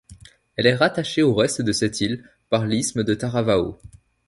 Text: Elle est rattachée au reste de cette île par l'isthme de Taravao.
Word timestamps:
Elle 0.55 0.65
est 0.65 0.73
rattachée 0.73 1.21
au 1.21 1.35
reste 1.35 1.61
de 1.61 1.71
cette 1.71 2.01
île 2.01 2.27
par 2.49 2.65
l'isthme 2.65 3.03
de 3.03 3.13
Taravao. 3.13 3.77